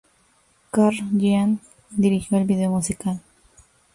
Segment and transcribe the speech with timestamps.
[0.71, 1.59] Karl giant
[1.91, 3.21] dirigió el video musical.